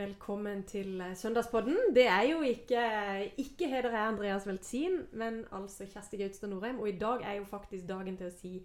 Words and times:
Velkommen 0.00 0.62
til 0.64 1.00
eh, 1.00 1.16
Søndagspodden. 1.16 1.76
Det 1.94 2.06
er 2.08 2.22
jo 2.30 2.40
ikke, 2.40 2.82
ikke 3.36 3.66
heder 3.68 3.90
jeg 3.92 4.06
Andreas 4.08 4.46
Weltzin, 4.48 4.94
men 5.12 5.42
altså 5.52 5.84
Kjersti 5.84 6.16
Gautstad 6.16 6.48
Norheim. 6.48 6.78
Og 6.80 6.88
i 6.88 6.94
dag 6.96 7.20
er 7.20 7.34
jo 7.34 7.44
faktisk 7.44 7.84
dagen 7.88 8.16
til 8.16 8.30
å 8.30 8.32
si 8.32 8.62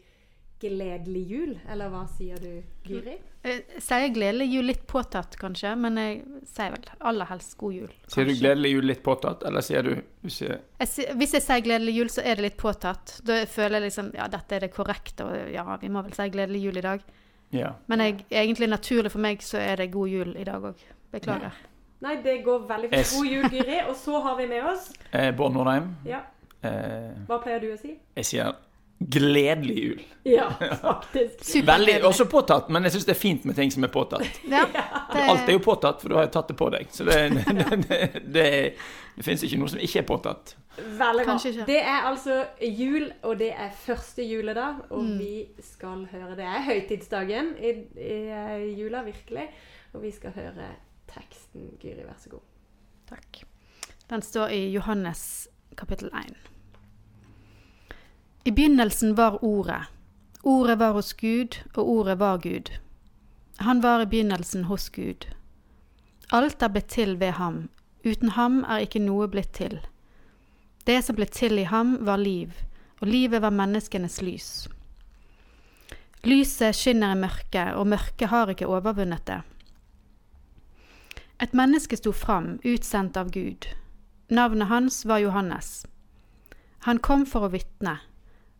gledelig 0.63 1.23
jul. 1.27 1.51
Eller 1.71 1.91
hva 1.91 2.05
sier 2.07 2.39
du, 2.39 2.61
Guri? 2.85 3.17
Jeg 3.43 3.83
sier 3.83 4.13
gledelig 4.15 4.47
jul 4.53 4.69
litt 4.71 4.85
påtatt, 4.87 5.35
kanskje, 5.41 5.73
men 5.75 5.99
jeg 5.99 6.23
sier 6.53 6.71
vel 6.77 6.87
aller 7.11 7.29
helst 7.33 7.57
god 7.59 7.75
jul. 7.81 7.91
Sier 8.15 8.31
du 8.31 8.33
gledelig 8.37 8.71
jul 8.77 8.89
litt 8.93 9.03
påtatt, 9.03 9.43
eller 9.49 9.67
sier 9.67 9.83
du, 9.83 9.93
du 10.23 10.31
sier, 10.31 10.63
Jeg, 10.79 11.11
hvis 11.19 11.35
jeg 11.35 11.47
sier 11.49 11.67
gledelig 11.67 11.97
jul, 11.99 12.15
så 12.15 12.23
er 12.23 12.39
det 12.39 12.47
litt 12.47 12.59
påtatt. 12.63 13.17
Da 13.27 13.43
føler 13.43 13.81
jeg 13.81 13.89
liksom 13.89 14.15
ja, 14.15 14.31
dette 14.31 14.55
er 14.55 14.69
det 14.69 14.71
korrekte, 14.77 15.27
og 15.27 15.53
ja, 15.57 15.67
vi 15.83 15.91
må 15.91 16.07
vel 16.07 16.15
si 16.15 16.31
gledelig 16.31 16.63
jul 16.69 16.79
i 16.79 16.87
dag. 16.87 17.07
Ja. 17.55 17.71
Men 17.87 17.99
jeg, 18.03 18.25
egentlig 18.31 18.67
naturlig 18.69 19.11
for 19.13 19.23
meg 19.23 19.41
så 19.45 19.57
er 19.61 19.75
det 19.81 19.89
god 19.93 20.09
jul 20.11 20.35
i 20.35 20.43
dag 20.47 20.63
òg. 20.71 20.83
Beklager. 21.15 21.55
Nei, 22.03 22.15
det 22.21 22.41
går 22.45 22.65
veldig 22.67 22.89
fint. 22.91 23.11
God 23.15 23.27
jul, 23.31 23.45
Gyri. 23.53 23.77
Og 23.89 23.95
så 23.95 24.19
har 24.21 24.35
vi 24.37 24.45
med 24.51 24.65
oss 24.67 24.89
Eh, 25.13 25.31
Bård 25.35 25.53
Nordheim, 25.55 25.95
Ja, 26.05 26.19
eh, 26.61 27.13
hva 27.29 27.37
pleier 27.41 27.59
du 27.63 27.69
å 27.73 27.77
si? 27.79 27.95
jeg 28.17 28.25
sier 28.25 28.53
gledelig 28.99 29.75
jul. 29.83 30.01
Ja, 30.23 30.49
faktisk. 30.81 31.55
Veldig, 31.71 31.97
også 32.07 32.25
påtatt, 32.31 32.69
men 32.73 32.83
jeg 32.87 32.95
syns 32.95 33.05
det 33.05 33.15
er 33.15 33.19
fint 33.19 33.45
med 33.45 33.55
ting 33.57 33.71
som 33.73 33.83
er 33.83 33.91
påtatt. 33.93 34.27
Ja, 34.51 34.65
det, 34.71 35.23
Alt 35.29 35.49
er 35.49 35.57
jo 35.57 35.61
påtatt, 35.63 36.01
for 36.01 36.09
du 36.11 36.15
har 36.17 36.27
jo 36.27 36.31
tatt 36.35 36.47
det 36.51 36.55
på 36.59 36.69
deg. 36.73 36.87
Så 36.91 37.05
det, 37.07 37.17
det, 37.59 37.79
det, 37.89 37.99
det, 38.35 38.45
det 39.15 39.25
fins 39.27 39.43
ikke 39.45 39.59
noe 39.61 39.71
som 39.71 39.81
ikke 39.83 40.01
er 40.01 40.07
påtatt. 40.09 40.55
Veldig 40.75 41.25
bra. 41.27 41.35
Det 41.69 41.77
er 41.79 42.07
altså 42.09 42.41
jul, 42.67 43.05
og 43.23 43.37
det 43.39 43.51
er 43.53 43.69
første 43.85 44.23
juledag. 44.27 44.81
Og 44.89 45.03
Mm. 45.05 45.17
vi 45.19 45.45
skal 45.63 46.07
høre 46.11 46.35
Det 46.35 46.43
er 46.49 46.65
høytidsdagen 46.67 47.53
i, 47.59 47.71
i 48.01 48.17
eh, 48.31 48.65
jula, 48.79 49.03
virkelig. 49.07 49.45
Og 49.93 50.01
vi 50.03 50.11
skal 50.11 50.33
høre 50.35 50.71
teksten. 51.11 51.69
Guri, 51.81 52.03
vær 52.03 52.17
så 52.19 52.29
god. 52.33 52.43
Takk. 53.07 53.43
Den 54.09 54.21
står 54.21 54.51
i 54.55 54.65
Johannes 54.73 55.47
kapittel 55.77 56.11
1. 56.13 56.54
I 58.47 58.51
begynnelsen 58.51 59.15
var 59.15 59.43
Ordet. 59.43 59.81
Ordet 60.41 60.79
var 60.79 60.91
hos 60.93 61.13
Gud, 61.13 61.55
og 61.73 61.89
Ordet 61.89 62.19
var 62.19 62.37
Gud. 62.37 62.69
Han 63.57 63.81
var 63.81 64.01
i 64.01 64.05
begynnelsen 64.05 64.63
hos 64.63 64.89
Gud. 64.89 65.25
Alt 66.29 66.61
er 66.61 66.69
blitt 66.69 66.91
til 66.93 67.17
ved 67.17 67.31
ham. 67.39 67.69
Uten 68.05 68.29
ham 68.29 68.61
er 68.69 68.85
ikke 68.85 69.01
noe 69.01 69.25
blitt 69.27 69.49
til. 69.57 69.79
Det 70.85 70.99
som 71.01 71.17
ble 71.17 71.25
til 71.25 71.57
i 71.57 71.65
ham, 71.65 71.97
var 72.05 72.21
liv, 72.21 72.53
og 73.01 73.07
livet 73.07 73.41
var 73.41 73.49
menneskenes 73.49 74.21
lys. 74.21 74.69
Lyset 76.23 76.77
skinner 76.77 77.17
i 77.17 77.21
mørket, 77.25 77.73
og 77.73 77.87
mørket 77.87 78.29
har 78.29 78.53
ikke 78.53 78.69
overvunnet 78.69 79.25
det. 79.25 79.41
Et 81.41 81.53
menneske 81.53 81.97
sto 81.97 82.13
fram, 82.13 82.59
utsendt 82.61 83.17
av 83.17 83.33
Gud. 83.33 83.65
Navnet 84.29 84.69
hans 84.69 85.05
var 85.05 85.25
Johannes. 85.25 85.87
Han 86.85 87.01
kom 87.01 87.25
for 87.25 87.49
å 87.49 87.55
vitne. 87.57 88.03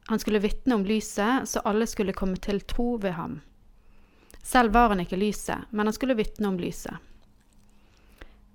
Han 0.08 0.20
skulle 0.20 0.39
vitne 0.39 0.75
om 0.75 0.86
lyset, 0.86 1.50
så 1.50 1.59
alle 1.59 1.88
skulle 1.88 2.14
komme 2.14 2.38
til 2.38 2.61
tro 2.61 2.95
ved 3.02 3.11
ham. 3.17 3.39
Selv 4.44 4.73
var 4.73 4.89
han 4.89 5.02
ikke 5.02 5.17
lyset, 5.17 5.66
men 5.72 5.88
han 5.88 5.94
skulle 5.94 6.17
vitne 6.17 6.48
om 6.48 6.59
lyset. 6.61 6.98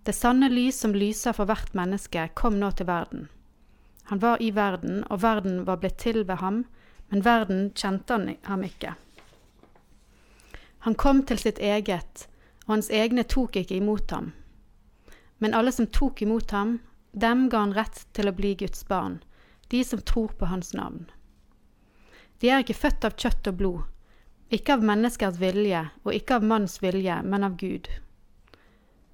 Det 0.06 0.14
sanne 0.14 0.48
lys 0.48 0.78
som 0.80 0.94
lyser 0.94 1.34
for 1.34 1.50
hvert 1.50 1.74
menneske, 1.74 2.28
kom 2.38 2.60
nå 2.60 2.70
til 2.78 2.86
verden. 2.86 3.28
Han 4.10 4.22
var 4.22 4.42
i 4.42 4.52
verden, 4.54 5.02
og 5.10 5.22
verden 5.22 5.64
var 5.66 5.82
blitt 5.82 5.98
til 5.98 6.22
ved 6.24 6.38
ham, 6.38 6.64
men 7.10 7.24
verden 7.26 7.70
kjente 7.74 8.14
han, 8.14 8.36
ham 8.46 8.64
ikke. 8.64 8.94
Han 10.86 10.94
kom 10.94 11.24
til 11.26 11.38
sitt 11.38 11.58
eget, 11.58 12.28
og 12.66 12.76
hans 12.76 12.90
egne 12.90 13.26
tok 13.26 13.58
ikke 13.58 13.76
imot 13.76 14.10
ham. 14.14 14.32
Men 15.38 15.54
alle 15.54 15.72
som 15.74 15.90
tok 15.90 16.22
imot 16.22 16.54
ham, 16.54 16.78
dem 17.12 17.48
ga 17.50 17.66
han 17.66 17.74
rett 17.74 18.06
til 18.14 18.30
å 18.30 18.36
bli 18.38 18.54
Guds 18.54 18.86
barn, 18.86 19.18
de 19.74 19.82
som 19.84 20.00
tror 20.00 20.30
på 20.38 20.46
hans 20.46 20.72
navn. 20.78 21.10
De 22.40 22.48
er 22.48 22.62
ikke 22.64 22.78
født 22.78 23.04
av 23.04 23.16
kjøtt 23.20 23.50
og 23.50 23.56
blod, 23.58 23.80
ikke 24.50 24.78
av 24.78 24.84
menneskers 24.86 25.36
vilje 25.40 25.82
og 26.04 26.14
ikke 26.16 26.38
av 26.38 26.46
manns 26.52 26.78
vilje, 26.82 27.18
men 27.22 27.44
av 27.44 27.58
Gud. 27.60 27.90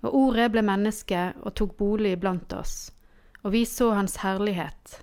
Og 0.07 0.15
ordet 0.15 0.53
ble 0.55 0.63
menneske 0.63 1.33
og 1.43 1.57
tok 1.59 1.75
bolig 1.81 2.15
blant 2.23 2.53
oss, 2.55 2.93
og 3.43 3.53
vi 3.57 3.65
så 3.67 3.91
hans 3.97 4.21
herlighet, 4.23 5.01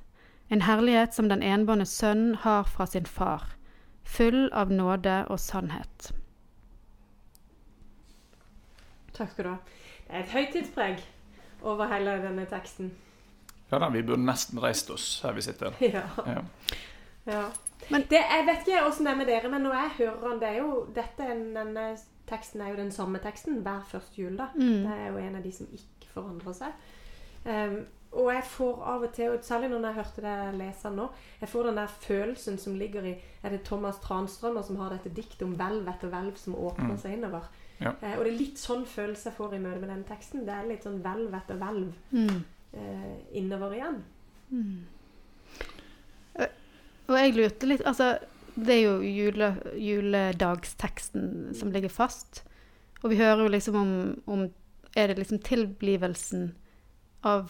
en 0.47 0.63
herlighet 0.63 1.15
som 1.15 1.27
den 1.27 1.43
enbårne 1.43 1.85
sønn 1.89 2.35
har 2.45 2.67
fra 2.69 2.87
sin 2.87 3.09
far, 3.09 3.57
full 4.03 4.47
av 4.53 4.71
nåde 4.71 5.23
og 5.27 5.39
sannhet. 5.39 6.13
Takk 9.13 9.31
skal 9.33 9.45
du 9.45 9.49
ha. 9.51 9.57
Det 10.07 10.15
er 10.15 10.23
et 10.23 10.33
høytidspreg 10.33 11.03
over 11.63 11.91
hele 11.91 12.15
denne 12.23 12.45
teksten. 12.49 12.93
Ja 13.71 13.79
da, 13.81 13.89
vi 13.89 14.03
burde 14.05 14.23
nesten 14.25 14.59
reist 14.61 14.89
oss 14.93 15.19
her 15.25 15.35
vi 15.37 15.43
sitter. 15.45 15.75
Ja. 15.93 16.07
Ja. 16.27 16.41
ja. 17.25 17.43
Men- 17.91 18.01
det, 18.09 18.19
jeg 18.31 18.45
vet 18.47 18.67
ikke 18.67 18.85
åssen 18.87 19.05
det 19.05 19.11
er 19.13 19.17
med 19.17 19.27
dere, 19.27 19.49
men 19.49 19.61
når 19.63 19.73
jeg 19.73 19.89
hører 19.97 20.29
den, 20.29 20.39
det 20.39 20.49
er 20.49 20.57
jo, 20.57 20.85
dette, 20.95 21.27
denne 21.55 21.97
teksten 22.27 22.61
er 22.61 22.69
jo 22.69 22.75
den 22.75 22.91
samme 22.91 23.19
teksten 23.19 23.61
hver 23.63 23.81
første 23.87 24.21
jul. 24.21 24.37
da. 24.37 24.47
Mm. 24.55 24.83
Det 24.87 24.91
er 24.99 25.07
jo 25.11 25.17
en 25.17 25.35
av 25.35 25.43
de 25.43 25.51
som 25.51 25.67
ikke 25.73 26.07
forandrer 26.13 26.53
seg. 26.53 26.71
Um, 27.45 27.85
og 28.13 28.29
jeg 28.33 28.43
får 28.45 28.83
av 28.85 29.01
og 29.03 29.13
til, 29.13 29.29
og 29.33 29.39
særlig 29.43 29.69
når 29.69 29.85
jeg 29.87 29.93
hørte 29.95 30.21
det 30.21 30.55
lese 30.59 30.83
den 30.87 30.95
nå, 30.95 31.07
jeg 31.41 31.49
får 31.49 31.63
den 31.63 31.75
der 31.77 31.87
følelsen 31.87 32.57
som 32.57 32.75
ligger 32.75 33.03
i 33.03 33.15
Er 33.43 33.49
det 33.49 33.63
Thomas 33.63 33.97
Transtrømer 33.99 34.61
som 34.63 34.75
har 34.77 34.89
dette 34.93 35.09
diktet 35.09 35.41
om 35.41 35.55
hvelv 35.55 35.87
etter 35.89 36.07
hvelv 36.09 36.35
som 36.37 36.55
åpner 36.55 36.91
Mm. 36.93 36.97
seg 36.97 37.13
innover? 37.17 37.49
Ja. 37.81 37.91
Eh, 38.01 38.17
og 38.17 38.23
det 38.23 38.33
er 38.33 38.37
litt 38.37 38.57
sånn 38.57 38.85
følelse 38.85 39.25
jeg 39.29 39.33
får 39.33 39.53
i 39.55 39.59
møte 39.59 39.79
med 39.81 39.89
denne 39.89 40.03
teksten. 40.07 40.45
Det 40.45 40.53
er 40.53 40.67
litt 40.67 40.83
sånn 40.83 41.01
hvelv 41.01 41.33
etter 41.33 41.55
hvelv 41.57 41.93
Mm. 42.11 42.43
eh, 42.73 43.17
innover 43.33 43.71
igjen. 43.73 44.03
Og 47.13 47.19
jeg 47.21 47.35
lurte 47.37 47.69
litt 47.69 47.83
Altså, 47.85 48.17
det 48.55 48.75
er 48.75 48.81
jo 48.83 48.95
jule, 49.01 49.47
juledagsteksten 49.81 51.53
som 51.57 51.71
ligger 51.73 51.89
fast. 51.89 52.43
Og 53.03 53.11
vi 53.11 53.17
hører 53.19 53.43
jo 53.45 53.51
liksom 53.53 53.75
om, 53.79 53.93
om 54.29 54.49
Er 54.95 55.07
det 55.09 55.17
liksom 55.23 55.39
tilblivelsen 55.41 56.51
av 57.25 57.49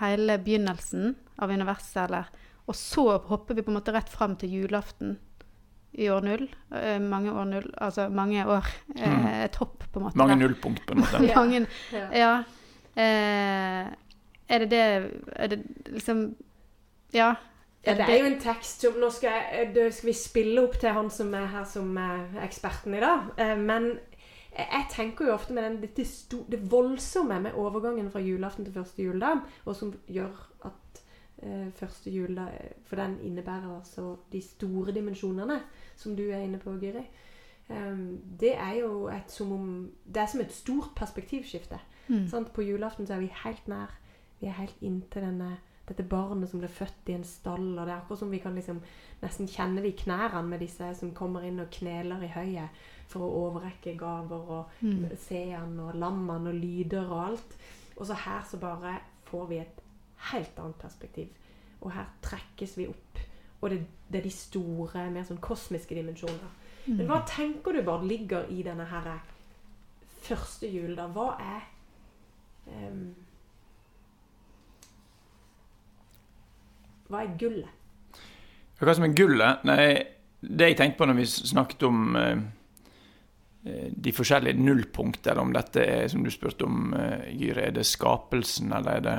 hele 0.00 0.38
begynnelsen 0.40 1.14
av 1.38 1.50
universet, 1.52 2.06
eller 2.06 2.30
Og 2.66 2.74
så 2.78 3.04
hopper 3.28 3.54
vi 3.58 3.62
på 3.66 3.70
en 3.72 3.76
måte 3.80 3.92
rett 3.92 4.08
fram 4.08 4.36
til 4.40 4.48
julaften 4.62 5.18
i 5.92 6.06
år 6.08 6.22
null. 6.22 6.44
Eh, 6.72 7.00
mange 7.02 7.32
år 7.34 7.44
null 7.50 7.66
Altså 7.82 8.08
mange 8.08 8.44
år. 8.46 8.64
Eh, 8.96 9.08
Mm. 9.10 9.26
et 9.44 9.56
hopp, 9.56 9.82
på 9.92 9.98
en 9.98 10.04
måte. 10.06 10.16
Mange 10.16 10.36
nullpunkt, 10.38 10.86
på 10.86 10.92
en 10.94 11.00
måte. 11.02 11.20
Ja. 11.26 11.34
mange, 11.40 11.66
Ja. 11.92 12.08
ja. 12.14 12.44
Eh, 12.96 13.90
er 14.50 14.58
det 14.64 14.70
det 14.70 15.20
Er 15.36 15.46
det 15.48 15.60
liksom 15.92 16.34
Ja. 17.12 17.34
Ja, 17.86 17.94
det 17.96 18.06
er 18.12 18.18
jo 18.20 18.28
en 18.28 18.40
tekst 18.42 18.82
som 18.84 18.98
Nå 19.00 19.08
skal, 19.14 19.46
jeg, 19.56 19.92
skal 19.96 20.10
vi 20.10 20.16
spille 20.16 20.60
opp 20.60 20.76
til 20.80 20.92
han 20.92 21.08
som 21.12 21.32
er 21.34 21.46
her 21.48 21.64
som 21.64 21.96
er 21.96 22.42
eksperten 22.44 22.96
i 22.96 23.00
dag. 23.00 23.30
Eh, 23.40 23.56
men 23.56 23.94
jeg, 24.50 24.86
tenker 24.92 25.30
jo 25.30 25.34
ofte 25.34 25.54
med 25.56 25.64
den, 25.64 25.78
det, 25.96 26.06
sto, 26.06 26.42
det 26.50 26.60
voldsomme 26.70 27.38
med 27.40 27.56
overgangen 27.56 28.10
fra 28.10 28.20
julaften 28.20 28.66
til 28.66 28.74
første 28.74 29.02
juledag, 29.02 29.40
og 29.64 29.76
som 29.76 29.94
gjør 30.08 30.34
at 30.68 31.02
eh, 31.42 31.70
første 31.76 32.10
juledag 32.10 32.74
For 32.84 32.96
den 33.00 33.18
innebærer 33.22 33.76
altså 33.78 34.16
de 34.32 34.42
store 34.42 34.92
dimensjonene, 34.92 35.60
som 35.96 36.16
du 36.16 36.26
er 36.28 36.44
inne 36.44 36.58
på, 36.58 36.76
Giri. 36.80 37.06
Um, 37.70 38.18
det 38.40 38.56
er 38.58 38.72
jo 38.80 39.06
et 39.06 39.30
som 39.30 39.52
om 39.52 39.92
Det 40.02 40.16
er 40.16 40.26
som 40.26 40.40
et 40.40 40.52
stort 40.52 40.90
perspektivskifte. 40.96 41.78
Mm. 42.08 42.28
Sant? 42.28 42.52
På 42.52 42.62
julaften 42.62 43.06
så 43.06 43.14
er 43.14 43.18
vi 43.18 43.32
helt 43.44 43.68
nær. 43.68 43.98
Vi 44.40 44.46
er 44.46 44.58
helt 44.58 44.76
inntil 44.80 45.22
denne, 45.22 45.58
dette 45.90 46.06
barnet 46.08 46.48
som 46.50 46.60
ble 46.62 46.68
født 46.70 47.10
i 47.10 47.16
en 47.18 47.24
stall. 47.26 47.66
Og 47.74 47.82
det 47.86 47.92
er 47.92 47.98
akkurat 47.98 48.18
som 48.22 48.30
vi 48.32 48.38
kan 48.42 48.54
liksom 48.56 48.78
nesten 49.22 49.48
kjenne 49.50 49.82
det 49.82 49.90
i 49.92 49.98
knærne 50.04 50.42
med 50.46 50.62
disse 50.62 50.88
som 50.98 51.10
kommer 51.16 51.44
inn 51.48 51.60
og 51.60 51.70
kneler 51.74 52.22
i 52.24 52.30
høyet 52.32 52.80
for 53.10 53.26
å 53.26 53.30
overrekke 53.48 53.96
gaver 53.98 54.50
og 54.60 54.70
Mm. 54.86 55.10
se 55.18 55.42
han 55.50 55.78
og 55.80 55.94
lammene 55.98 56.48
og 56.52 56.54
lyder 56.54 57.10
og 57.10 57.24
alt. 57.26 57.56
Og 57.96 58.06
så 58.06 58.14
her 58.14 58.42
så 58.50 58.56
bare 58.62 59.00
får 59.26 59.46
vi 59.48 59.58
et 59.58 59.80
helt 60.32 60.58
annet 60.58 60.78
perspektiv. 60.78 61.28
Og 61.82 61.92
her 61.92 62.06
trekkes 62.22 62.76
vi 62.78 62.86
opp. 62.88 63.18
Og 63.62 63.70
det, 63.70 63.82
det 64.12 64.18
er 64.20 64.22
de 64.22 64.30
store, 64.30 65.10
mer 65.10 65.24
sånn 65.24 65.40
kosmiske 65.40 65.94
dimensjoner. 65.94 66.50
Men 66.86 67.06
hva 67.06 67.20
tenker 67.28 67.72
du 67.76 67.82
bare 67.82 68.06
ligger 68.08 68.46
i 68.48 68.62
denne 68.62 68.84
her 68.88 69.20
første 70.22 70.66
jul, 70.70 70.94
da? 70.96 71.06
Hva 71.12 71.26
er 71.40 71.66
em, 72.72 73.14
Hva 77.10 77.24
er 77.24 77.34
gullet? 77.38 77.76
Hva 78.80 78.94
som 78.96 79.04
er 79.04 79.14
gullet? 79.18 79.64
Nei, 79.68 79.84
det 80.40 80.70
jeg 80.70 80.78
tenkte 80.78 81.02
på 81.02 81.08
når 81.10 81.18
vi 81.18 81.26
snakket 81.28 81.82
om 81.88 82.16
eh, 82.16 82.42
eh, 83.66 83.88
de 83.92 84.12
forskjellige 84.14 84.62
nullpunkt, 84.62 85.26
eller 85.26 85.42
om 85.42 85.52
dette 85.52 85.82
er, 85.82 86.06
som 86.08 86.22
du 86.24 86.30
spurte 86.32 86.68
om, 86.68 86.94
eh, 86.94 87.26
Gyre, 87.34 87.66
er 87.66 87.74
det 87.76 87.86
skapelsen, 87.88 88.72
eller 88.76 89.00
er 89.00 89.06
det 89.08 89.18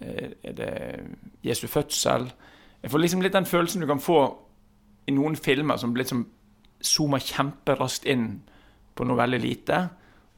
Er 0.00 0.52
det 0.56 1.00
Jesu 1.44 1.66
fødsel? 1.68 2.30
Jeg 2.82 2.90
får 2.90 2.98
liksom 2.98 3.20
litt 3.22 3.34
den 3.34 3.44
følelsen 3.44 3.82
du 3.82 3.86
kan 3.86 4.00
få 4.00 4.16
i 5.06 5.12
noen 5.12 5.36
filmer 5.36 5.76
som 5.76 5.92
liksom 5.94 6.24
zoomer 6.80 7.20
kjemperaskt 7.20 8.06
inn 8.08 8.40
på 8.96 9.04
noe 9.04 9.16
veldig 9.16 9.40
lite. 9.40 9.88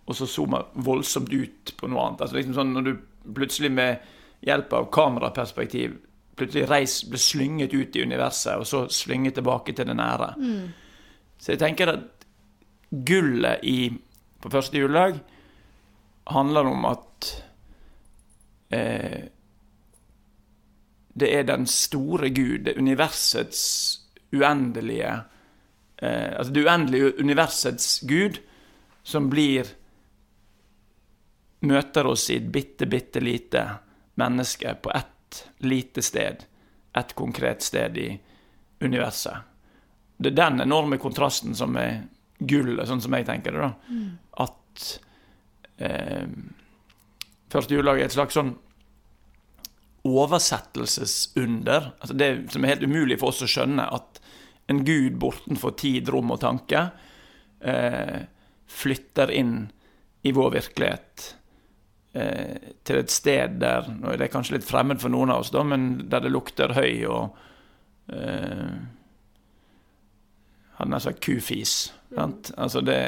og 0.06 0.14
så 0.14 0.26
zoomer 0.26 0.66
voldsomt 0.74 1.32
ut 1.32 1.74
på 1.78 1.86
noe 1.86 2.02
annet. 2.02 2.20
Altså 2.20 2.36
liksom 2.36 2.54
sånn 2.54 2.72
Når 2.72 2.82
du 2.82 2.98
plutselig 3.34 3.72
med 3.72 3.98
hjelp 4.46 4.72
av 4.72 4.90
kameraperspektiv 4.90 5.96
plutselig 6.36 6.66
reis, 6.70 6.98
ble 7.08 7.18
slynget 7.20 7.74
ut 7.74 7.96
i 7.96 8.02
universet, 8.04 8.58
og 8.60 8.66
så 8.68 8.84
slynget 8.92 9.38
tilbake 9.38 9.72
til 9.72 9.88
det 9.88 9.96
nære. 9.96 10.34
Så 11.38 11.52
jeg 11.52 11.62
tenker 11.62 11.92
at 11.92 12.26
gullet 12.90 13.64
i, 13.64 13.90
på 14.40 14.50
første 14.52 14.78
juledag 14.78 15.18
handler 16.26 16.68
om 16.70 16.84
at 16.84 17.30
eh, 18.74 19.24
det 21.16 21.30
er 21.32 21.46
den 21.48 21.66
store 21.66 22.30
Gud, 22.30 22.66
det 22.66 22.76
universets 22.76 23.62
uendelige 24.32 25.12
eh, 26.02 26.32
Altså 26.38 26.52
det 26.52 26.64
uendelige 26.66 27.20
universets 27.20 28.00
Gud 28.08 28.40
som 29.02 29.30
blir 29.30 29.66
Møter 31.66 32.06
oss 32.06 32.28
i 32.30 32.36
et 32.36 32.50
bitte, 32.52 32.86
bitte 32.86 33.20
lite 33.20 33.62
menneske 34.20 34.74
på 34.82 34.90
ett 34.94 35.15
lite 35.64 36.02
sted. 36.02 36.44
Et 36.96 37.14
konkret 37.14 37.64
sted 37.64 37.98
i 38.00 38.10
universet. 38.80 39.36
Det 40.16 40.32
er 40.32 40.38
den 40.38 40.62
enorme 40.64 40.98
kontrasten 41.00 41.56
som 41.56 41.76
er 41.80 42.06
gullet, 42.38 42.86
sånn 42.88 43.02
som 43.04 43.16
jeg 43.16 43.26
tenker 43.28 43.56
det. 43.56 43.66
da. 43.66 43.72
At 44.46 44.86
eh, 45.76 46.28
første 47.52 47.76
juledag 47.76 48.00
er 48.00 48.08
et 48.08 48.16
slags 48.16 48.36
sånn 48.36 48.54
oversettelsesunder. 50.06 51.90
Altså 52.00 52.16
det 52.16 52.30
som 52.52 52.64
er 52.64 52.76
helt 52.76 52.86
umulig 52.86 53.18
for 53.20 53.32
oss 53.32 53.44
å 53.44 53.50
skjønne, 53.50 53.88
at 53.88 54.20
en 54.70 54.82
gud 54.86 55.18
bortenfor 55.22 55.76
tid, 55.78 56.10
rom 56.10 56.32
og 56.34 56.40
tanke 56.42 56.88
eh, 57.60 58.26
flytter 58.66 59.32
inn 59.34 59.58
i 60.26 60.32
vår 60.34 60.54
virkelighet. 60.56 61.26
Eh, 62.16 62.72
til 62.86 62.96
et 63.02 63.10
sted 63.12 63.58
der 63.60 63.88
Det 63.90 64.24
er 64.24 64.32
kanskje 64.32 64.54
litt 64.56 64.64
fremmed 64.64 65.00
for 65.02 65.12
noen 65.12 65.34
av 65.34 65.42
oss, 65.42 65.50
da, 65.52 65.64
men 65.66 66.06
der 66.08 66.22
det 66.24 66.30
lukter 66.32 66.72
høy 66.72 67.04
og 67.12 67.36
eh, 68.14 68.76
Hadde 70.76 70.92
nær 70.92 71.02
sagt 71.02 71.20
kufis. 71.24 71.90
Sant? 72.14 72.52
Altså 72.56 72.82
det 72.84 73.00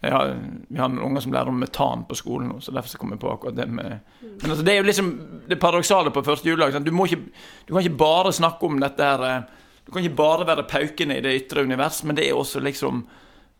jeg 0.00 0.12
har, 0.12 0.32
Vi 0.68 0.80
har 0.80 0.90
noen 0.92 1.04
unger 1.10 1.24
som 1.24 1.34
lærer 1.34 1.52
om 1.52 1.60
metan 1.60 2.04
på 2.08 2.16
skolen 2.16 2.50
nå, 2.52 2.58
så 2.60 2.72
derfor 2.72 2.92
så 2.92 3.00
kom 3.00 3.12
jeg 3.12 3.20
på 3.20 3.30
akkurat 3.32 3.56
det 3.56 3.68
med 3.68 3.98
Men 4.22 4.50
altså, 4.50 4.64
det 4.64 4.72
er 4.72 4.80
jo 4.80 4.88
liksom 4.88 5.12
det 5.48 5.60
paradoksale 5.60 6.12
på 6.12 6.24
første 6.24 6.48
juledag. 6.48 6.80
Du, 6.84 6.92
ikke, 7.04 7.22
du 7.66 7.74
kan 7.74 7.82
ikke 7.82 8.02
bare 8.04 8.32
snakke 8.36 8.68
om 8.68 8.80
dette 8.80 9.12
her 9.12 9.28
eh, 9.28 9.40
Du 9.86 9.92
kan 9.92 10.04
ikke 10.04 10.18
bare 10.18 10.48
være 10.48 10.68
paukende 10.68 11.16
i 11.18 11.24
det 11.24 11.36
ytre 11.42 11.64
univers, 11.64 12.04
men 12.04 12.16
det 12.16 12.28
er 12.28 12.36
også 12.36 12.60
liksom 12.60 13.04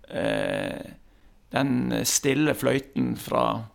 eh, 0.09 0.95
den 1.55 2.01
stille 2.05 2.55
fløyten 2.55 3.15
fra, 3.17 3.67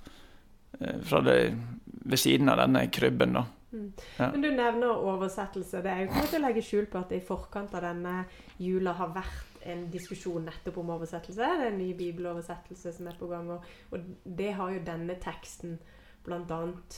fra 1.05 1.21
det, 1.25 1.37
ved 1.85 2.19
siden 2.19 2.49
av 2.49 2.61
denne 2.63 2.85
krybben, 2.93 3.35
da. 3.37 3.45
Ja. 3.71 4.31
Men 4.31 4.41
du 4.41 4.49
nevner 4.51 5.05
oversettelse. 5.07 5.79
Det 5.83 5.91
er 5.91 6.03
jo 6.03 6.09
ikke 6.09 6.39
å 6.39 6.43
legge 6.43 6.63
skjul 6.65 6.89
på 6.91 6.99
at 6.99 7.11
det 7.11 7.21
i 7.21 7.25
forkant 7.25 7.71
av 7.77 7.85
denne 7.85 8.25
jula 8.59 8.93
har 8.97 9.13
vært 9.15 9.65
en 9.71 9.85
diskusjon 9.93 10.45
nettopp 10.49 10.81
om 10.81 10.91
oversettelse. 10.97 11.39
Det 11.39 11.47
er 11.47 11.69
en 11.69 11.79
ny 11.79 11.91
bibeloversettelse 11.97 12.93
som 12.97 13.07
er 13.07 13.17
på 13.19 13.29
gang, 13.31 13.49
og, 13.53 13.65
og 13.93 14.11
det 14.25 14.51
har 14.57 14.73
jo 14.73 14.83
denne 14.85 15.15
teksten 15.21 15.77
blant 16.25 16.51
annet 16.53 16.97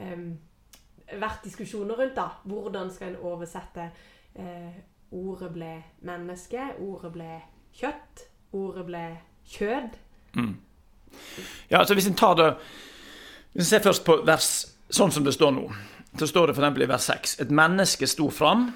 em, 0.00 0.28
vært 1.20 1.44
diskusjoner 1.44 1.98
rundt. 2.00 2.16
da. 2.16 2.28
Hvordan 2.48 2.92
skal 2.94 3.12
en 3.12 3.20
oversette 3.32 3.90
eh, 4.34 4.80
ordet 5.14 5.52
ble 5.54 5.74
menneske, 6.06 6.70
ordet 6.80 7.12
ble 7.14 7.30
kjøtt, 7.76 8.26
ordet 8.56 8.86
ble 8.88 9.04
kjød? 9.56 10.00
Mm. 10.38 10.54
Ja, 11.70 11.82
altså 11.82 11.94
hvis 11.94 12.08
en 12.10 12.18
tar 12.18 12.38
det 12.40 12.48
Hvis 13.54 13.68
vi 13.68 13.70
ser 13.70 13.84
først 13.84 14.02
på 14.02 14.16
vers 14.26 14.48
sånn 14.90 15.12
som 15.14 15.22
det 15.22 15.34
står 15.36 15.52
nå, 15.54 15.68
så 16.18 16.26
står 16.26 16.50
det 16.50 16.56
f.eks. 16.56 16.80
i 16.82 16.88
vers 16.90 17.04
6 17.10 17.34
Et 17.44 17.52
menneske 17.54 18.08
sto 18.10 18.26
fram. 18.34 18.66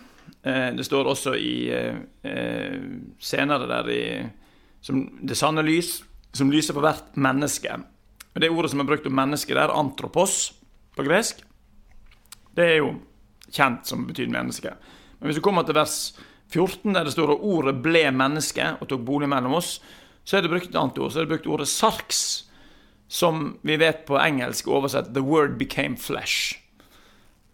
Eh, 0.42 0.70
det 0.78 0.86
står 0.86 1.10
også 1.10 1.34
i 1.34 1.54
eh, 1.75 2.76
senere 3.19 3.66
der 3.70 3.90
i 3.90 4.04
som 4.80 5.00
Det 5.26 5.34
sanne 5.34 5.64
lys, 5.66 6.04
som 6.32 6.52
lyser 6.54 6.76
på 6.76 6.82
hvert 6.84 7.16
menneske. 7.19 7.75
Og 8.34 8.40
Det 8.40 8.50
ordet 8.50 8.70
som 8.70 8.80
er 8.80 8.86
brukt 8.86 9.06
om 9.10 9.16
menneske 9.19 9.54
der, 9.54 9.75
antropos 9.75 10.52
på 10.94 11.02
gresk, 11.02 11.42
det 12.54 12.64
er 12.64 12.76
jo 12.78 12.92
kjent 13.50 13.86
som 13.90 14.06
betyr 14.06 14.30
menneske. 14.30 14.70
Men 15.19 15.28
hvis 15.28 15.40
du 15.40 15.42
kommer 15.42 15.66
til 15.66 15.75
vers 15.75 16.14
14, 16.54 16.94
der 16.94 17.04
det 17.04 17.12
står 17.16 17.34
at 17.34 17.42
ordet 17.42 17.75
ble 17.82 18.04
menneske 18.14 18.76
og 18.78 18.86
tok 18.88 19.02
bolig 19.02 19.28
mellom 19.28 19.58
oss, 19.58 19.80
så 20.25 20.38
er 20.38 20.46
det 20.46 20.52
brukt 20.52 20.70
et 20.70 20.78
annet 20.78 20.98
ord. 20.98 21.10
Så 21.10 21.19
er 21.19 21.26
det 21.26 21.34
brukt 21.34 21.50
ordet 21.50 21.69
sarx, 21.69 22.48
som 23.08 23.58
vi 23.62 23.76
vet 23.81 24.05
på 24.06 24.19
engelsk 24.20 24.69
oversett 24.69 25.14
'the 25.14 25.25
word 25.25 25.58
became 25.58 25.96
flesh'. 25.96 26.56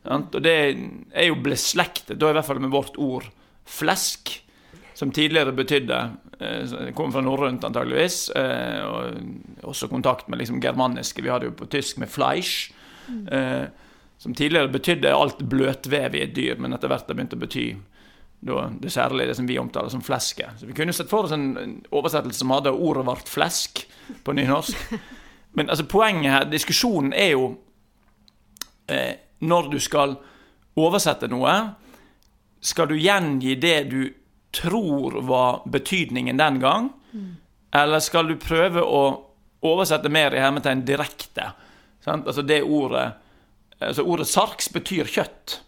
Og 0.05 0.43
det 0.43 0.77
er 1.15 1.29
jo 1.29 1.35
beslektet, 1.41 2.19
da 2.21 2.29
i 2.29 2.37
hvert 2.37 2.47
fall 2.47 2.61
med 2.61 2.75
vårt 2.75 2.99
ord 2.99 3.31
'flesk', 3.65 4.41
som 4.95 5.11
tidligere 5.11 5.53
betydde 5.53 6.11
eh, 6.41 6.63
Det 6.63 6.95
kom 6.95 7.13
fra 7.13 7.21
norrønt, 7.21 7.65
antageligvis. 7.65 8.31
Eh, 8.31 8.85
og 8.85 9.15
også 9.63 9.89
kontakt 9.89 10.29
med 10.29 10.39
liksom 10.39 10.61
germaniske. 10.61 11.23
Vi 11.23 11.31
hadde 11.31 11.47
jo 11.47 11.57
på 11.57 11.67
tysk 11.67 11.99
med 11.99 12.09
'fleisch'. 12.09 12.73
Eh, 13.31 13.67
som 14.19 14.35
tidligere 14.35 14.69
betydde 14.69 15.15
alt 15.15 15.39
bløtvev 15.39 16.15
i 16.15 16.23
et 16.23 16.35
dyr, 16.35 16.57
men 16.59 16.73
etter 16.73 16.89
hvert 16.89 17.09
har 17.09 17.15
begynt 17.15 17.35
å 17.35 17.41
bety 17.41 17.75
det 18.81 18.93
særlige 18.93 19.27
det 19.27 19.35
som 19.37 19.47
vi 19.49 19.59
omtaler 19.59 19.89
som 19.89 20.03
fleske. 20.05 20.47
Så 20.59 20.67
Vi 20.67 20.73
kunne 20.73 20.93
sett 20.93 21.09
for 21.09 21.25
oss 21.25 21.33
en 21.33 21.83
oversettelse 21.91 22.39
som 22.39 22.51
hadde 22.51 22.71
ordet 22.71 23.07
vårt 23.07 23.29
'flesk' 23.29 23.85
på 24.25 24.33
nynorsk. 24.33 24.77
Men 25.55 25.71
altså, 25.71 25.85
poenget 25.87 26.33
her, 26.33 26.45
diskusjonen, 26.51 27.13
er 27.13 27.31
jo 27.35 27.57
eh, 28.89 29.15
Når 29.41 29.69
du 29.71 29.79
skal 29.83 30.17
oversette 30.77 31.29
noe, 31.31 31.53
skal 32.65 32.89
du 32.89 32.95
gjengi 32.99 33.55
det 33.61 33.77
du 33.91 34.01
tror 34.55 35.19
var 35.27 35.63
betydningen 35.67 36.39
den 36.41 36.61
gang, 36.63 36.89
eller 37.75 38.01
skal 38.01 38.27
du 38.31 38.37
prøve 38.41 38.81
å 38.83 39.03
oversette 39.67 40.09
mer 40.09 40.35
i 40.35 40.41
hermetegn 40.41 40.85
direkte? 40.87 41.51
Sant? 42.05 42.27
Altså 42.27 42.43
det 42.43 42.63
ordet 42.63 43.13
altså 43.85 44.05
Ordet 44.07 44.27
sarks 44.31 44.69
betyr 44.73 45.05
kjøtt. 45.11 45.59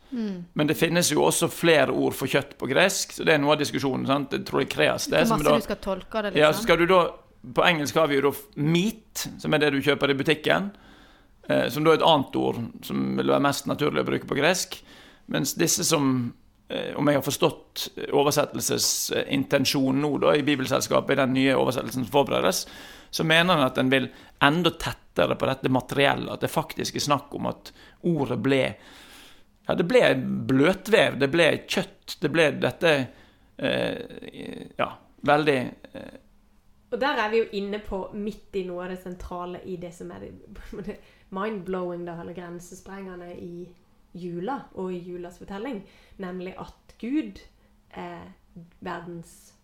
Men 0.55 0.69
det 0.71 0.77
finnes 0.79 1.11
jo 1.13 1.25
også 1.27 1.49
flere 1.53 1.93
ord 1.93 2.15
for 2.17 2.31
kjøtt 2.31 2.55
på 2.57 2.69
gresk, 2.71 3.13
så 3.13 3.25
det 3.27 3.35
er 3.35 3.41
noe 3.43 3.57
av 3.57 3.61
diskusjonen. 3.61 4.07
sant? 4.07 4.33
Jeg 4.33 4.45
tror 4.47 4.63
jeg 4.63 4.71
kreas 4.73 5.09
det. 5.11 5.25
Hvor 5.27 5.37
masse 5.37 5.45
da- 5.51 5.57
du 5.59 5.67
skal 5.67 5.77
tolke 5.83 6.23
det, 6.23 6.35
ja, 6.39 6.53
så 6.53 6.63
liksom. 6.63 6.63
skal 6.63 6.79
du 6.79 6.87
da 6.87 7.01
På 7.55 7.65
engelsk 7.67 7.95
har 7.97 8.09
vi 8.11 8.19
jo 8.19 8.31
da 8.31 8.33
meat, 8.59 9.29
som 9.39 9.55
er 9.55 9.63
det 9.63 9.75
du 9.75 9.83
kjøper 9.85 10.11
i 10.11 10.19
butikken. 10.19 10.71
Eh, 11.49 11.69
som 11.71 11.85
da 11.85 11.93
er 11.93 12.01
et 12.01 12.07
annet 12.07 12.37
ord 12.41 12.59
som 12.87 13.13
vil 13.19 13.31
være 13.31 13.45
mest 13.45 13.69
naturlig 13.71 14.03
å 14.03 14.09
bruke 14.09 14.29
på 14.29 14.39
gresk. 14.39 14.81
Mens 15.31 15.55
disse 15.59 15.85
som, 15.87 16.35
eh, 16.69 16.95
om 16.97 17.07
jeg 17.07 17.17
har 17.17 17.23
forstått 17.23 17.89
oversettelsesintensjonen 18.11 20.01
nå 20.03 20.19
da, 20.19 20.35
i 20.35 20.43
Bibelselskapet, 20.43 21.13
i 21.13 21.23
den 21.23 21.35
nye 21.35 21.55
oversettelsen 21.55 22.05
som 22.05 22.13
forberedes, 22.13 22.67
så 23.11 23.25
mener 23.25 23.55
en 23.55 23.67
at 23.67 23.79
en 23.79 23.91
vil 23.91 24.09
enda 24.43 24.71
tettere 24.71 25.37
på 25.39 25.47
dette 25.47 25.69
materiellet. 25.69 26.33
At 26.33 26.41
det 26.41 26.51
faktisk 26.51 26.97
er 26.97 27.07
snakk 27.07 27.35
om 27.35 27.47
at 27.47 27.73
ordet 28.03 28.39
ble 28.43 28.77
Ja, 29.69 29.75
det 29.75 29.89
ble 29.89 30.15
bløtvev, 30.47 31.19
det 31.19 31.27
ble 31.27 31.47
kjøtt, 31.67 32.21
det 32.21 32.29
ble 32.31 32.51
dette 32.63 33.07
eh, 33.59 33.99
Ja, 34.79 34.93
veldig 35.27 35.57
eh, 35.93 36.13
Og 36.91 37.01
der 37.01 37.19
er 37.19 37.31
vi 37.31 37.39
jo 37.39 37.49
inne 37.59 37.81
på 37.83 37.99
midt 38.15 38.55
i 38.57 38.63
noe 38.69 38.85
av 38.85 38.93
det 38.95 39.01
sentrale 39.03 39.61
i 39.67 39.77
det 39.83 39.91
som 39.95 40.11
er 40.15 40.23
det, 40.23 40.99
mind-blowing, 41.35 42.07
da, 42.07 42.15
eller 42.21 42.37
grensesprengende 42.37 43.33
i 43.43 43.67
jula 44.17 44.61
og 44.79 44.95
i 44.95 45.03
julas 45.03 45.39
fortelling. 45.39 45.83
Nemlig 46.23 46.55
at 46.63 46.97
Gud 47.01 47.43
er 47.91 48.23
verdens 48.81 49.55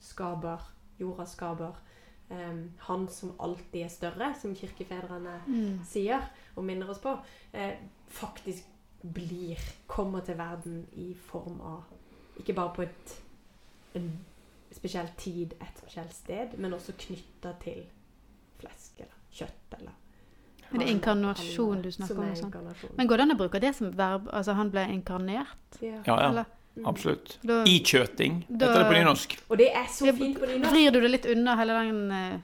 skaper, 0.00 0.62
jordas 1.00 1.34
skaper. 1.36 1.82
Um, 2.28 2.72
han 2.78 3.08
som 3.08 3.36
alltid 3.40 3.84
er 3.84 3.90
større, 3.90 4.32
som 4.34 4.54
kirkefedrene 4.58 5.36
sier 5.86 6.24
og 6.56 6.64
minner 6.66 6.90
oss 6.90 6.98
på. 6.98 7.12
Eh, 7.54 7.78
faktisk 8.08 8.66
blir, 9.14 9.60
kommer 9.86 10.20
til 10.26 10.38
verden 10.38 10.86
i 10.92 11.14
form 11.14 11.60
av 11.60 11.84
Ikke 12.36 12.52
bare 12.52 12.74
på 12.74 12.82
et, 12.82 13.12
en 13.94 14.10
spesiell 14.72 15.08
tid, 15.16 15.54
et 15.60 15.78
spesielt 15.78 16.12
sted, 16.14 16.56
men 16.58 16.72
også 16.74 16.92
knytta 16.98 17.52
til 17.62 17.84
flesk 18.60 19.00
eller 19.00 19.14
kjøtt 19.32 19.78
eller 19.78 19.92
Er 20.72 20.78
det 20.82 20.88
inkarnasjon 20.90 21.82
du 21.82 21.90
snakker 21.94 22.18
om 22.18 22.24
er 22.26 22.34
sånn? 22.34 22.96
Men 22.96 23.06
går 23.06 23.16
det 23.16 23.22
an 23.22 23.34
å 23.36 23.38
bruke 23.38 23.60
det 23.62 23.74
som 23.76 23.92
verb? 23.96 24.28
Altså, 24.32 24.52
han 24.58 24.70
ble 24.70 24.82
inkarnert? 24.90 25.78
Ja. 25.80 26.00
Ja, 26.06 26.16
ja. 26.16 26.28
Eller? 26.30 26.44
Absolutt. 26.84 27.38
Da 27.46 27.62
Ikjøting, 27.64 28.44
Da- 28.48 28.66
heter 28.66 28.82
det 28.82 28.88
på 28.90 28.98
nynorsk. 28.98 29.36
Og 29.48 29.58
det 29.58 29.68
er 29.72 29.86
så 29.88 30.12
fint 30.12 30.38
på 30.38 30.46
nynorsk. 30.46 30.72
vrir 30.72 30.90
du 30.92 31.00
det 31.00 31.10
litt 31.10 31.26
unna 31.26 31.54
hele 31.56 31.72
den 31.72 32.10
eh, 32.12 32.38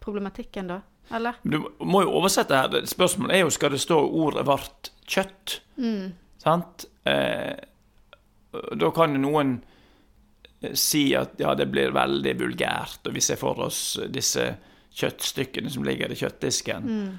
problematikken, 0.00 0.66
da? 0.68 0.80
Eller? 1.10 1.34
Du 1.44 1.58
må 1.80 2.00
jo 2.02 2.14
oversette 2.16 2.50
her. 2.56 2.68
Spørsmålet 2.86 3.34
er 3.34 3.40
jo 3.44 3.50
skal 3.50 3.70
det 3.70 3.80
stå 3.80 3.98
ordet 4.08 4.46
vart 4.46 4.90
kjøtt. 5.06 5.60
Mm. 5.76 6.14
Sant? 6.38 6.86
Eh, 7.04 7.56
da 8.76 8.90
kan 8.90 9.12
jo 9.12 9.18
noen 9.20 9.62
si 10.78 11.08
at 11.18 11.38
ja, 11.42 11.54
det 11.58 11.68
blir 11.72 11.94
veldig 11.94 12.34
vulgært, 12.40 13.02
og 13.06 13.14
vi 13.16 13.22
ser 13.24 13.38
for 13.40 13.60
oss 13.66 13.98
disse 14.12 14.48
kjøttstykkene 14.94 15.70
som 15.70 15.86
ligger 15.86 16.12
i 16.12 16.18
kjøttdisken. 16.18 16.88
Mm. 16.88 17.14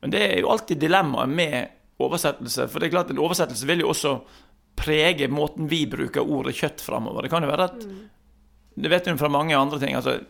Men 0.00 0.14
det 0.14 0.22
er 0.24 0.38
jo 0.40 0.52
alltid 0.52 0.80
dilemmaet 0.80 1.32
med 1.32 2.02
oversettelse. 2.02 2.68
For 2.70 2.80
det 2.80 2.88
er 2.88 2.94
klart 2.96 3.10
en 3.12 3.20
oversettelse 3.22 3.68
vil 3.68 3.82
jo 3.84 3.90
også 3.92 4.14
prege 4.78 5.26
måten 5.28 5.66
vi 5.70 5.82
bruker 5.90 6.22
ordet 6.22 6.56
kjøtt 6.60 6.84
framover. 6.84 7.26
Det 7.26 7.32
kan 7.32 7.44
jo 7.44 7.50
være 7.50 7.66
at 7.66 7.88
Det 8.78 8.90
vet 8.92 9.08
hun 9.10 9.18
fra 9.18 9.28
mange 9.28 9.56
andre 9.56 9.80
ting. 9.82 9.94
altså 9.94 10.20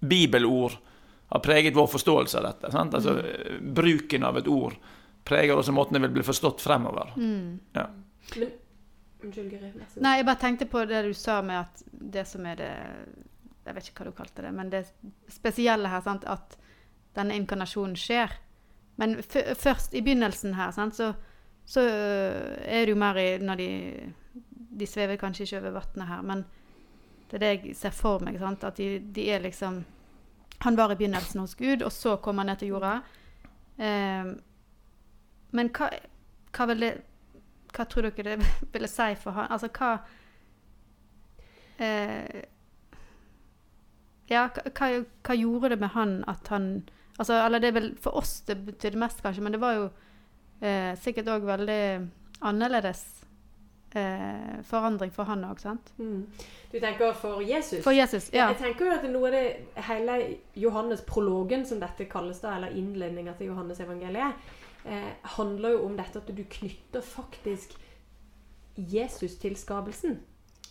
Bibelord 0.00 0.78
har 1.26 1.40
preget 1.40 1.74
vår 1.74 1.86
forståelse 1.86 2.38
av 2.38 2.44
dette. 2.44 2.70
Sant? 2.70 2.94
Altså, 2.94 3.16
Bruken 3.60 4.24
av 4.24 4.38
et 4.38 4.48
ord 4.48 4.76
preger 5.26 5.58
også 5.58 5.74
måten 5.74 5.98
det 5.98 6.04
vil 6.06 6.14
bli 6.20 6.24
forstått 6.26 6.62
fremover. 6.62 7.12
Mm. 7.16 7.58
Ja. 7.74 7.88
Unnskyld, 9.30 9.50
Guri. 9.50 10.02
Nei, 10.02 10.16
jeg 10.18 10.26
bare 10.26 10.40
tenkte 10.40 10.66
på 10.66 10.82
det 10.90 11.04
du 11.06 11.12
sa 11.14 11.40
med 11.42 11.60
at 11.62 11.82
det 11.90 12.26
som 12.26 12.46
er 12.46 12.56
det 12.58 12.70
Jeg 13.66 13.74
vet 13.76 13.88
ikke 13.90 14.02
hva 14.02 14.10
du 14.10 14.16
kalte 14.16 14.42
det, 14.42 14.50
men 14.56 14.70
det 14.72 14.86
spesielle 15.30 15.88
her, 15.92 16.00
sant, 16.02 16.24
at 16.26 16.56
denne 17.14 17.36
inkarnasjonen 17.38 17.94
skjer. 17.98 18.32
Men 18.98 19.20
først, 19.22 19.94
i 19.94 20.02
begynnelsen 20.02 20.56
her, 20.56 20.72
sant, 20.74 20.96
så, 20.96 21.12
så 21.68 21.84
er 21.84 22.86
det 22.88 22.94
jo 22.94 22.98
mer 22.98 23.20
i 23.20 23.28
når 23.38 23.60
de 23.60 23.68
De 24.80 24.86
svever 24.86 25.18
kanskje 25.20 25.44
ikke 25.44 25.58
over 25.60 25.74
vannet 25.76 26.08
her, 26.08 26.22
men 26.22 26.44
det 27.30 27.36
er 27.36 27.42
det 27.42 27.50
jeg 27.50 27.76
ser 27.76 27.94
for 27.94 28.22
meg. 28.24 28.38
Sant, 28.38 28.64
at 28.64 28.76
de, 28.76 28.98
de 28.98 29.28
er 29.30 29.42
liksom 29.44 29.84
Han 30.64 30.76
var 30.76 30.92
i 30.92 30.96
begynnelsen 30.96 31.40
hos 31.40 31.54
Gud, 31.54 31.82
og 31.82 31.92
så 31.92 32.16
kom 32.16 32.38
han 32.38 32.46
ned 32.46 32.58
til 32.58 32.68
jorda. 32.68 33.00
Eh, 33.78 34.32
men 35.50 35.70
hva, 35.76 35.88
hva 36.52 36.66
vil 36.68 36.80
det 36.84 36.90
hva 37.74 37.86
tror 37.86 38.08
dere 38.08 38.36
det 38.36 38.48
ville 38.74 38.90
si 38.90 39.10
for 39.20 39.36
han? 39.36 39.50
Altså 39.50 39.70
hva 39.74 39.92
eh, 41.78 42.42
Ja, 44.30 44.46
hva, 44.54 44.90
hva, 45.26 45.34
gjorde 45.34 45.72
det 45.74 45.80
med 45.82 45.94
han 45.96 46.20
at 46.30 46.52
han 46.52 46.70
altså, 47.18 47.40
Eller 47.44 47.62
det 47.62 47.72
er 47.72 47.78
vel 47.80 47.90
for 48.00 48.20
oss 48.20 48.40
det 48.48 48.60
betydde 48.66 49.00
mest, 49.00 49.22
kanskje, 49.22 49.42
men 49.42 49.56
det 49.56 49.62
var 49.62 49.78
jo 49.78 49.88
eh, 50.60 50.92
sikkert 51.00 51.32
òg 51.34 51.48
veldig 51.48 51.82
annerledes 52.46 53.04
eh, 53.94 54.60
forandring 54.64 55.12
for 55.14 55.28
han 55.28 55.44
òg, 55.44 55.60
sant? 55.60 55.92
Mm. 55.98 56.24
Du 56.70 56.78
tenker 56.80 57.12
for 57.18 57.42
Jesus? 57.42 57.82
For 57.84 57.96
Jesus, 57.96 58.30
ja. 58.32 58.48
Jeg 58.52 58.60
tenker 58.62 58.86
jo 58.86 58.94
at 58.94 59.06
noe 59.10 59.30
av 59.30 59.36
det 59.36 59.84
hele 59.88 60.16
Johannes-prologen, 60.62 61.66
som 61.66 61.80
dette 61.82 62.06
kalles, 62.10 62.40
da, 62.44 62.56
eller 62.56 62.76
innledninga 62.78 63.34
til 63.38 63.50
Johannes-evangeliet, 63.50 64.50
eh, 64.86 65.12
handler 65.36 65.70
jo 65.70 65.84
om 65.86 65.96
dette 65.96 66.18
at 66.18 66.36
du 66.36 66.42
knytter 66.50 67.00
faktisk 67.00 67.74
Jesus 68.76 69.34
til 69.36 69.56
skapelsen. 69.56 70.20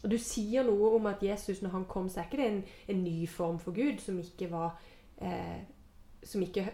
Og 0.03 0.11
du 0.11 0.17
sier 0.17 0.63
noe 0.63 0.95
om 0.95 1.05
at 1.05 1.23
Jesus, 1.23 1.61
når 1.61 1.69
han 1.69 1.85
kom, 1.85 2.09
så 2.09 2.19
er 2.21 2.29
ikke 2.29 2.37
det 2.37 2.47
en, 2.51 2.63
en 2.87 3.03
ny 3.03 3.27
form 3.29 3.59
for 3.59 3.71
Gud 3.75 3.99
som 3.99 4.19
ikke 4.19 4.51
var 4.51 4.79
eh, 5.21 5.59
Som 6.23 6.41
ikke 6.41 6.69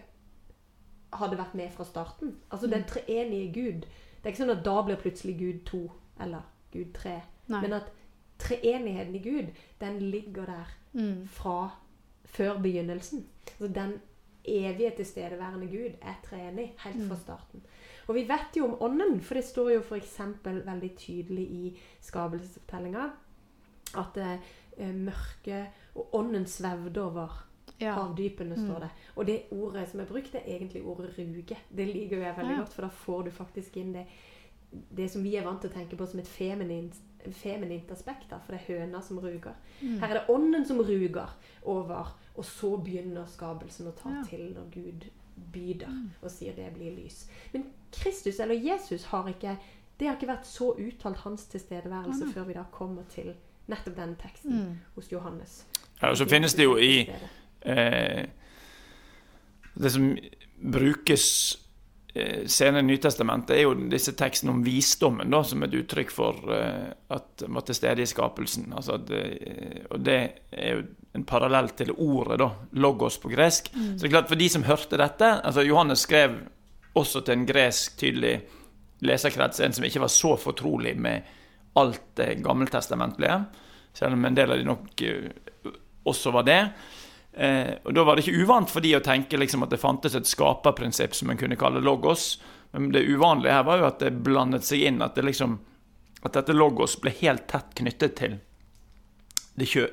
hadde 1.12 1.38
vært 1.38 1.54
med 1.54 1.70
fra 1.70 1.84
starten. 1.84 2.36
Altså 2.50 2.66
den 2.66 2.84
treenige 2.84 3.52
Gud. 3.54 3.80
Det 3.86 4.24
er 4.24 4.32
ikke 4.34 4.42
sånn 4.44 4.56
at 4.56 4.64
da 4.66 4.80
blir 4.82 4.96
plutselig 5.00 5.36
Gud 5.38 5.60
to 5.66 5.84
eller 6.20 6.42
Gud 6.72 6.92
tre. 6.94 7.20
Nei. 7.48 7.60
Men 7.62 7.72
at 7.78 7.92
treenigheten 8.42 9.14
i 9.14 9.22
Gud, 9.22 9.52
den 9.80 9.98
ligger 10.10 10.46
der 10.46 10.74
Mm. 10.96 11.26
fra 11.28 11.70
før 12.24 12.58
begynnelsen. 12.62 13.26
Altså 13.46 13.68
den 13.68 14.00
evige 14.46 14.92
tilstedeværende 14.96 15.68
Gud 15.70 15.96
er 16.00 16.16
treenig 16.24 16.74
helt 16.84 17.08
fra 17.08 17.16
starten. 17.16 17.62
Og 18.06 18.14
vi 18.14 18.22
vet 18.28 18.56
jo 18.56 18.66
om 18.68 18.76
ånden, 18.86 19.20
for 19.20 19.34
det 19.34 19.44
står 19.44 19.70
jo 19.70 19.80
f.eks. 19.82 20.20
veldig 20.44 20.92
tydelig 20.96 21.46
i 21.50 21.78
skapelsesfortellinga 22.06 23.08
at 23.98 24.16
eh, 24.22 24.94
mørket 24.94 25.66
og 25.96 26.14
ånden 26.14 26.46
svevde 26.46 27.02
over 27.02 27.42
ja. 27.80 27.92
havdypene, 27.96 28.56
står 28.56 28.86
det. 28.86 28.90
Og 29.16 29.26
det 29.26 29.42
ordet 29.50 29.88
som 29.90 30.00
er 30.00 30.08
brukt, 30.10 30.34
er 30.34 30.46
egentlig 30.46 30.82
ordet 30.84 31.14
ruge. 31.18 31.58
Det 31.68 31.86
liker 31.88 32.16
jo 32.16 32.22
jeg 32.22 32.36
veldig 32.36 32.52
Ja. 32.52 32.58
godt, 32.58 32.74
for 32.74 32.82
da 32.82 32.88
får 32.88 33.22
du 33.22 33.30
faktisk 33.30 33.76
inn 33.76 33.92
det, 33.94 34.06
det 34.96 35.10
som 35.10 35.22
vi 35.22 35.36
er 35.36 35.44
vant 35.44 35.60
til 35.60 35.70
å 35.70 35.74
tenke 35.74 35.96
på 35.96 36.06
som 36.06 36.20
et 36.20 36.28
feminint, 36.28 36.94
feminint 37.32 37.90
aspekt, 37.90 38.28
da, 38.30 38.38
for 38.38 38.52
det 38.54 38.60
er 38.62 38.78
høna 38.80 39.00
som 39.02 39.18
ruger. 39.18 39.54
Mm. 39.82 39.98
Her 40.00 40.08
er 40.08 40.14
det 40.20 40.28
ånden 40.34 40.64
som 40.66 40.78
ruger 40.80 41.32
over, 41.64 42.12
og 42.36 42.44
så 42.44 42.76
begynner 42.76 43.26
skapelsen 43.26 43.86
å 43.90 43.94
ta 43.98 44.10
Ja. 44.10 44.22
til 44.28 44.52
når 44.54 44.70
Gud 44.74 45.08
byder 45.52 45.88
og 46.22 46.30
sier 46.30 46.52
det 46.56 46.72
blir 46.74 46.94
lys. 46.96 47.26
Men 47.52 47.66
Kristus, 47.92 48.38
eller 48.40 48.54
Jesus, 48.54 49.04
har 49.04 49.26
ikke 49.28 49.56
det 49.98 50.08
har 50.08 50.16
ikke 50.16 50.28
vært 50.28 50.46
så 50.46 50.74
uttalt 50.76 51.16
hans 51.24 51.46
tilstedeværelse 51.46 52.26
Å, 52.28 52.32
før 52.32 52.44
vi 52.46 52.52
da 52.52 52.64
kommer 52.70 53.02
til 53.08 53.34
nettopp 53.68 53.96
denne 53.96 54.16
teksten 54.20 54.52
Mm. 54.52 54.74
hos 54.94 55.08
Johannes. 55.12 55.64
Ja, 56.02 56.10
og 56.10 56.16
så 56.16 56.26
finnes 56.28 56.54
det 56.54 56.64
jo 56.64 56.76
i 56.76 57.08
eh, 57.62 58.26
Det 59.78 59.90
som 59.92 60.16
brukes 60.72 61.56
eh, 62.16 62.46
senere 62.50 62.84
Nytestamentet, 62.86 63.52
er 63.56 63.66
jo 63.66 63.74
disse 63.92 64.14
tekstene 64.16 64.54
om 64.54 64.62
visdommen 64.64 65.30
da, 65.32 65.42
som 65.44 65.62
et 65.66 65.76
uttrykk 65.76 66.12
for 66.12 66.52
eh, 66.54 66.88
at 67.12 67.44
var 67.46 67.66
til 67.68 67.78
stede 67.78 68.02
i 68.04 68.08
skapelsen. 68.10 68.70
Altså 68.76 68.96
at, 68.98 69.12
eh, 69.12 69.84
og 69.90 70.02
det 70.06 70.18
er 70.50 70.76
jo 70.78 70.82
en 71.16 71.26
parallell 71.28 71.70
til 71.76 71.92
ordet, 71.92 72.40
da, 72.42 72.50
logos 72.80 73.20
på 73.22 73.30
gresk. 73.32 73.70
Så 73.72 74.02
det 74.02 74.10
er 74.10 74.14
klart 74.18 74.32
For 74.32 74.40
de 74.40 74.50
som 74.52 74.66
hørte 74.66 74.98
dette 75.00 75.30
altså 75.38 75.64
Johannes 75.64 76.04
skrev 76.04 76.34
også 76.96 77.22
til 77.24 77.38
en 77.38 77.48
gresk 77.48 77.96
tydelig 78.00 78.34
leserkrets, 79.04 79.60
en 79.60 79.76
som 79.76 79.84
ikke 79.84 80.02
var 80.02 80.12
så 80.12 80.36
fortrolig 80.40 80.94
med 80.96 81.32
alt 81.76 82.04
det 82.16 82.38
gammeltestamentlige, 82.44 83.42
selv 83.96 84.16
om 84.16 84.24
en 84.24 84.36
del 84.36 84.52
av 84.52 84.60
de 84.60 84.64
nok 84.64 85.02
også 86.08 86.32
var 86.32 86.46
det. 86.48 86.60
Eh, 87.36 87.74
og 87.84 87.94
Da 87.94 88.04
var 88.04 88.16
det 88.16 88.24
ikke 88.24 88.42
uvant 88.42 88.70
for 88.72 88.84
de 88.84 88.94
å 88.96 89.04
tenke 89.04 89.36
liksom 89.36 89.64
at 89.66 89.72
det 89.74 89.82
fantes 89.82 90.16
et 90.16 90.28
skaperprinsipp 90.28 91.14
som 91.14 91.30
en 91.30 91.40
kunne 91.40 91.58
kalle 91.60 91.84
logos. 91.84 92.36
Men 92.72 92.90
det 92.92 93.06
uvanlige 93.06 93.52
her 93.52 93.66
var 93.68 93.80
jo 93.80 93.88
at 93.90 94.00
det 94.00 94.14
blandet 94.24 94.64
seg 94.64 94.86
inn 94.88 95.02
at, 95.04 95.14
det 95.16 95.26
liksom, 95.28 95.58
at 96.22 96.36
dette 96.36 96.56
logos 96.56 96.96
ble 97.00 97.12
helt 97.20 97.46
tett 97.50 97.74
knyttet 97.76 98.16
til 98.18 98.38
det, 99.56 99.68
kjø, 99.70 99.86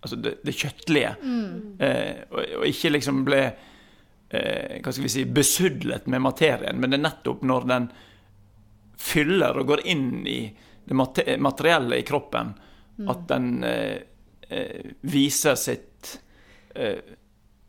altså 0.00 0.18
det, 0.18 0.38
det 0.46 0.56
kjøttlige. 0.58 1.12
Eh, 1.78 2.24
og, 2.30 2.40
og 2.60 2.66
ikke 2.70 2.90
liksom 2.96 3.22
ble 3.26 3.42
eh, 3.44 4.80
hva 4.80 4.90
skal 4.92 5.06
vi 5.06 5.12
si, 5.12 5.24
besudlet 5.30 6.08
med 6.10 6.24
materien, 6.24 6.80
men 6.80 6.90
det 6.90 6.98
er 6.98 7.06
nettopp 7.06 7.44
når 7.46 7.68
den 7.70 7.88
fyller 9.04 9.60
og 9.60 9.70
går 9.72 9.84
inn 9.90 10.26
i 10.26 10.40
det 10.84 10.94
materielle 10.94 11.98
i 11.98 12.06
kroppen, 12.06 12.52
at 13.10 13.22
den 13.28 13.64
eh, 13.64 13.96
eh, 14.48 14.90
viser 15.00 15.54
sitt, 15.58 15.93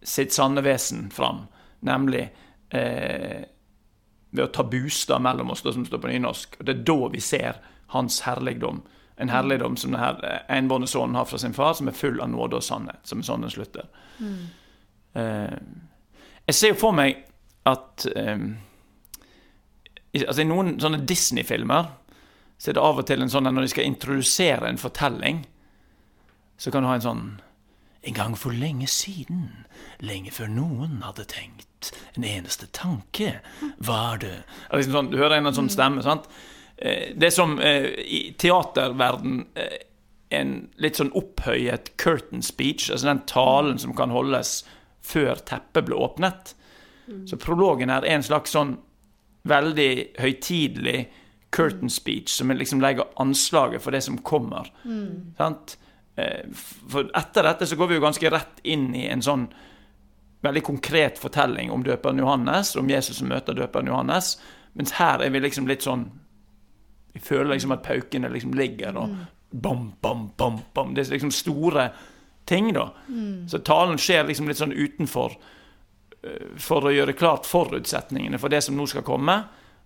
sitt 0.05 0.33
sanne 0.33 0.61
vesen 0.65 1.09
fram. 1.11 1.45
Nemlig 1.85 2.29
eh, 2.69 3.45
ved 4.35 4.43
å 4.43 4.51
ta 4.53 4.65
bostad 4.67 5.21
mellom 5.21 5.51
oss, 5.51 5.61
det 5.61 5.73
som 5.73 5.85
står 5.85 6.01
på 6.03 6.11
nynorsk. 6.11 6.59
Og 6.59 6.65
Det 6.65 6.75
er 6.75 6.83
da 6.87 6.97
vi 7.13 7.21
ser 7.23 7.61
hans 7.95 8.21
herligdom. 8.25 8.83
En 9.17 9.31
herligdom 9.31 9.77
som 9.79 9.95
denne 9.95 10.39
enbårne 10.51 10.87
sønnen 10.91 11.15
har 11.15 11.27
fra 11.29 11.39
sin 11.39 11.55
far, 11.55 11.73
som 11.73 11.87
er 11.87 11.95
full 11.97 12.19
av 12.21 12.29
nåde 12.29 12.59
og 12.59 12.65
sannhet. 12.65 13.01
Som 13.07 13.21
er 13.21 13.29
sånn 13.29 13.45
den 13.45 13.53
slutter. 13.53 13.87
Eh, 15.15 15.57
jeg 16.45 16.57
ser 16.57 16.73
jo 16.73 16.79
for 16.79 16.95
meg 16.95 17.23
at 17.65 18.05
eh, 18.11 18.41
i, 20.15 20.21
altså 20.21 20.41
I 20.43 20.49
noen 20.49 20.75
sånne 20.79 21.01
Disney-filmer 21.07 21.87
så 22.57 22.71
er 22.71 22.77
det 22.77 22.83
av 22.83 22.99
og 23.01 23.07
til 23.07 23.23
en 23.23 23.31
sånn 23.31 23.49
at 23.49 23.55
når 23.55 23.65
de 23.65 23.71
skal 23.73 23.87
introdusere 23.87 24.69
en 24.69 24.79
fortelling, 24.79 25.41
så 26.57 26.71
kan 26.71 26.85
du 26.85 26.87
ha 26.87 26.93
en 26.95 27.03
sånn 27.03 27.25
En 28.05 28.13
gang 28.13 28.35
for 28.37 28.53
lenge 28.53 28.87
siden, 28.91 29.65
lenge 30.05 30.31
før 30.31 30.51
noen 30.53 30.99
hadde 31.01 31.25
tenkt 31.25 31.91
en 32.15 32.25
eneste 32.25 32.67
tanke, 32.73 33.39
var 33.77 34.19
det 34.21 34.43
liksom 34.73 34.93
sånn, 34.93 35.09
Du 35.11 35.17
hører 35.17 35.39
en 35.39 35.53
sånn 35.53 35.71
stemme, 35.73 36.03
sant? 36.05 36.27
Eh, 36.77 37.13
Det 37.17 37.31
som 37.33 37.57
eh, 37.59 37.87
i 38.05 38.21
teaterverden 38.37 39.47
eh, 39.55 39.77
en 40.29 40.55
litt 40.81 40.97
sånn 40.99 41.13
opphøyet 41.17 41.95
curtain 41.97 42.41
speech, 42.45 42.89
altså 42.91 43.07
den 43.09 43.23
talen 43.29 43.77
som 43.81 43.93
kan 43.97 44.13
holdes 44.13 44.63
før 45.05 45.41
teppet 45.45 45.85
ble 45.85 45.95
åpnet. 45.95 46.55
Så 47.29 47.37
prologen 47.37 47.91
her 47.93 48.01
er 48.01 48.15
en 48.17 48.23
slags 48.25 48.55
sånn 48.55 48.79
veldig 49.45 50.17
høytidelig 50.17 51.05
curtain 51.53 51.89
speech, 51.93 52.33
som 52.33 52.49
liksom 52.49 52.81
legger 52.81 53.05
anslaget 53.21 53.83
for 53.85 53.93
det 53.93 54.01
som 54.01 54.17
kommer. 54.25 54.71
Sant? 55.37 55.77
Eh, 56.15 56.45
For 56.87 57.09
etter 57.13 57.43
dette 57.43 57.67
så 57.67 57.75
går 57.75 57.87
vi 57.87 57.97
jo 57.99 58.03
ganske 58.05 58.29
rett 58.31 58.61
inn 58.63 58.93
i 58.95 59.07
en 59.11 59.23
sånn 59.25 59.47
veldig 60.45 60.61
konkret 60.63 61.17
fortelling 61.19 61.71
om 61.73 61.83
døperen 61.83 62.19
Johannes, 62.21 62.75
om 62.75 62.89
Jesus 62.89 63.17
som 63.17 63.31
møter 63.31 63.57
døperen 63.57 63.87
Johannes, 63.89 64.35
mens 64.77 64.93
her 64.99 65.23
er 65.23 65.31
vi 65.33 65.41
liksom 65.41 65.67
litt 65.67 65.81
sånn 65.87 66.09
Vi 67.15 67.21
føler 67.23 67.53
liksom 67.53 67.71
at 67.71 67.83
paukene 67.83 68.27
liksom 68.29 68.53
ligger 68.53 68.97
og 68.99 69.13
bam, 69.51 69.93
bam, 70.01 70.25
bam, 70.37 70.57
bam. 70.73 70.89
Det 70.93 71.05
er 71.05 71.13
liksom 71.13 71.31
store 71.31 71.85
ting, 72.45 72.73
da. 72.75 72.89
Så 73.47 73.61
talen 73.63 73.95
skjer 73.97 74.25
liksom 74.27 74.49
litt 74.49 74.59
sånn 74.59 74.73
utenfor 74.75 75.31
eh, 76.23 76.49
for 76.59 76.83
å 76.83 76.91
gjøre 76.91 77.15
klart 77.15 77.47
forutsetningene 77.47 78.37
for 78.37 78.51
det 78.51 78.59
som 78.65 78.75
nå 78.75 78.83
skal 78.91 79.05
komme. 79.07 79.37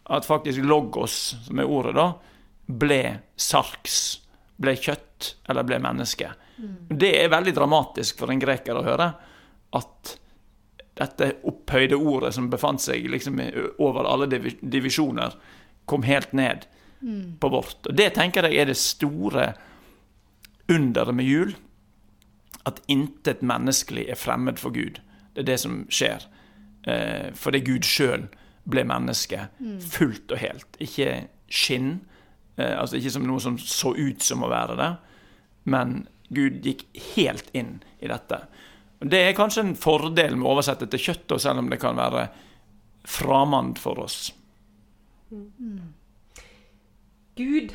At 0.09 0.25
faktisk 0.25 0.65
logos, 0.65 1.35
som 1.45 1.59
er 1.61 1.69
ordet, 1.69 1.93
da, 1.99 2.07
ble 2.65 3.19
sarks. 3.37 3.99
Ble 4.59 4.75
kjøtt, 4.75 5.35
eller 5.49 5.63
ble 5.67 5.79
menneske. 5.83 6.33
Det 6.89 7.13
er 7.21 7.31
veldig 7.31 7.53
dramatisk 7.55 8.19
for 8.19 8.31
en 8.31 8.41
greker 8.41 8.75
å 8.75 8.83
høre. 8.83 9.13
at 9.71 10.17
dette 10.97 11.27
opphøyde 11.47 11.95
ordet 11.95 12.33
som 12.33 12.49
befant 12.49 12.81
seg 12.81 13.05
liksom 13.07 13.37
over 13.79 14.07
alle 14.09 14.27
divisjoner, 14.27 15.35
kom 15.85 16.03
helt 16.03 16.33
ned 16.33 16.65
på 17.39 17.49
vårt. 17.49 17.87
Og 17.87 17.95
Det 17.95 18.09
tenker 18.13 18.43
jeg 18.49 18.57
er 18.59 18.65
det 18.65 18.77
store 18.77 19.53
underet 20.67 21.15
med 21.15 21.25
jul. 21.25 21.55
At 22.65 22.81
intet 22.87 23.41
menneskelig 23.41 24.09
er 24.09 24.19
fremmed 24.19 24.59
for 24.59 24.75
Gud. 24.75 24.99
Det 25.33 25.45
er 25.45 25.47
det 25.53 25.59
som 25.61 25.85
skjer. 25.89 26.25
Eh, 26.83 27.31
fordi 27.33 27.61
Gud 27.63 27.87
sjøl 27.87 28.27
ble 28.69 28.83
menneske 28.83 29.47
fullt 29.79 30.31
og 30.31 30.41
helt. 30.41 30.79
Ikke 30.83 31.29
skinn, 31.47 32.01
altså 32.65 32.99
ikke 32.99 33.13
som 33.15 33.27
noe 33.27 33.43
som 33.43 33.57
så 33.61 33.93
ut 33.97 34.23
som 34.25 34.43
å 34.43 34.51
være 34.51 34.77
det, 34.79 34.89
men 35.69 36.01
Gud 36.29 36.59
gikk 36.65 36.85
helt 37.15 37.49
inn 37.57 37.79
i 37.99 38.09
dette. 38.09 38.43
Det 38.99 39.21
er 39.23 39.37
kanskje 39.37 39.63
en 39.63 39.77
fordel 39.79 40.35
med 40.35 40.45
å 40.45 40.53
oversette 40.57 40.89
til 40.91 41.01
kjøtt, 41.09 41.37
selv 41.39 41.63
om 41.63 41.69
det 41.71 41.79
kan 41.81 41.97
være 41.97 42.27
framand 43.07 43.79
for 43.79 44.01
oss. 44.03 44.33
Gud 47.39 47.73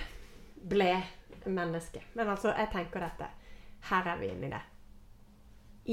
ble 0.68 0.92
menneske. 1.46 2.02
Men 2.14 2.28
altså, 2.34 2.52
jeg 2.52 2.70
tenker 2.72 3.04
dette. 3.04 3.30
Her 3.88 4.12
er 4.14 4.20
vi 4.20 4.30
inne 4.32 4.48
i 4.48 4.52
det. 4.52 4.62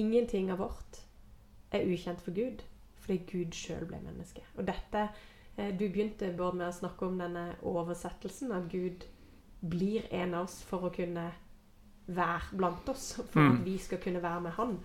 Ingenting 0.02 0.52
av 0.52 0.62
vårt 0.64 1.02
er 1.76 1.88
ukjent 1.88 2.22
for 2.24 2.36
Gud, 2.36 2.64
fordi 3.00 3.18
Gud 3.28 3.56
sjøl 3.56 3.86
ble 3.88 4.00
menneske. 4.04 4.44
Og 4.56 4.68
dette 4.68 5.08
eh, 5.08 5.22
Du 5.58 5.90
begynte 5.90 6.32
Bård 6.38 6.56
med 6.56 6.68
å 6.70 6.74
snakke 6.74 7.06
om 7.06 7.18
denne 7.20 7.56
oversettelsen, 7.62 8.52
at 8.52 8.70
Gud 8.72 9.04
blir 9.62 10.08
en 10.14 10.34
av 10.34 10.44
oss 10.48 10.64
for 10.64 10.88
å 10.88 10.94
kunne 10.96 11.28
være 12.08 12.58
blant 12.58 12.90
oss. 12.90 13.14
For 13.32 13.40
Mm. 13.40 13.52
at 13.60 13.66
vi 13.66 13.78
skal 13.78 13.98
kunne 13.98 14.24
være 14.24 14.42
med 14.42 14.52
Han. 14.52 14.80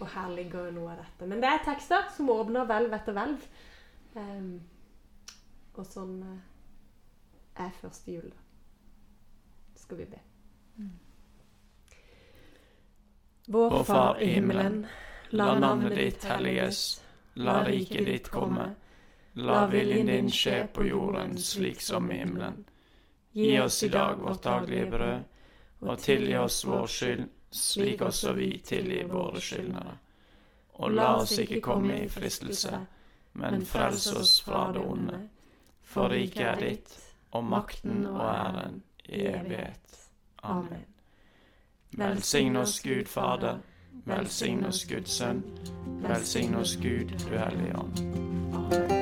Og 0.00 0.06
her 0.08 0.30
ligger 0.34 0.64
jo 0.64 0.70
noe 0.70 0.90
av 0.92 0.96
dette. 0.98 1.26
Men 1.28 1.40
det 1.40 1.48
er 1.48 1.64
tekster 1.64 2.08
som 2.16 2.30
åpner 2.30 2.64
hvelv 2.66 2.92
etter 2.92 3.12
hvelv. 3.12 3.46
Um, 4.16 4.60
og 5.74 5.86
sånn 5.86 6.22
eh, 6.22 7.64
er 7.64 7.70
første 7.80 8.12
jul, 8.12 8.30
da. 8.30 8.36
Skal 9.76 9.96
vi 9.96 10.04
be. 10.04 10.18
Vår 13.48 13.82
Far 13.84 14.20
i 14.20 14.26
himmelen. 14.26 14.86
La 15.30 15.58
navnet 15.58 15.96
ditt 15.96 16.24
helliges. 16.24 17.02
La 17.34 17.62
riket 17.64 18.06
ditt 18.06 18.30
komme. 18.30 18.74
La 19.34 19.66
viljen 19.66 20.06
din 20.06 20.30
skje 20.30 20.66
på 20.72 20.84
jorden 20.84 21.38
slik 21.38 21.80
som 21.80 22.10
i 22.12 22.18
himmelen. 22.18 22.64
Gi 23.32 23.60
oss 23.60 23.82
i 23.82 23.88
dag 23.88 24.16
vårt 24.16 24.42
daglige 24.42 24.86
brød, 24.86 25.22
og 25.80 25.98
tilgi 25.98 26.36
oss 26.36 26.64
vår 26.64 26.86
skyld, 26.86 27.24
slik 27.50 28.02
også 28.02 28.32
vi 28.36 28.58
tilgir 28.64 29.08
våre 29.08 29.40
skyldnere. 29.40 29.94
Og 30.72 30.92
la 30.92 31.14
oss 31.16 31.38
ikke 31.38 31.62
komme 31.64 31.96
i 32.04 32.08
fristelse, 32.12 32.80
men 33.32 33.64
frels 33.66 34.06
oss 34.12 34.40
fra 34.44 34.66
det 34.72 34.84
onde. 34.84 35.20
For 35.82 36.12
riket 36.12 36.46
er 36.46 36.60
ditt, 36.60 36.96
og 37.32 37.44
makten 37.44 38.06
og 38.06 38.20
æren 38.28 38.82
i 39.04 39.26
evighet. 39.32 40.00
Amen. 40.42 40.84
Velsign 41.96 42.56
oss 42.56 42.80
Gud 42.80 43.08
Fader, 43.08 43.58
velsign 44.04 44.64
oss 44.64 44.84
Guds 44.88 45.16
Sønn, 45.20 45.42
velsign 46.04 46.54
oss 46.54 46.76
Gud, 46.76 47.16
du 47.28 47.38
Hellige 47.38 47.78
Ånd. 47.78 48.04
Takk 48.72 49.01